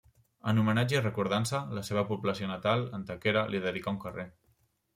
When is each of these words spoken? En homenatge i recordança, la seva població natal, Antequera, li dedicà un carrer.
En 0.51 0.59
homenatge 0.61 0.95
i 0.97 1.01
recordança, 1.03 1.59
la 1.79 1.83
seva 1.91 2.05
població 2.13 2.49
natal, 2.55 2.83
Antequera, 3.01 3.47
li 3.53 3.65
dedicà 3.69 3.97
un 3.97 4.05
carrer. 4.07 4.31